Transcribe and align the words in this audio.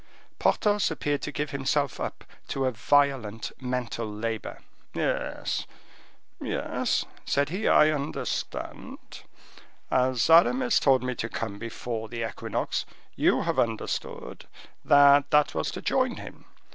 Porthos 0.39 0.89
appeared 0.89 1.21
to 1.21 1.31
give 1.31 1.51
himself 1.51 1.99
up 1.99 2.23
to 2.47 2.65
a 2.65 2.71
violent 2.71 3.51
mental 3.61 4.11
labor. 4.11 4.57
"Yes, 4.95 5.67
yes," 6.39 7.05
said 7.23 7.49
he, 7.49 7.67
"I 7.67 7.91
understand. 7.91 8.97
As 9.91 10.27
Aramis 10.27 10.79
told 10.79 11.03
me 11.03 11.13
to 11.13 11.29
come 11.29 11.59
before 11.59 12.09
the 12.09 12.27
equinox, 12.27 12.83
you 13.15 13.43
have 13.43 13.59
understood 13.59 14.47
that 14.83 15.29
that 15.29 15.53
was 15.53 15.69
to 15.69 15.83
join 15.83 16.15
him. 16.15 16.45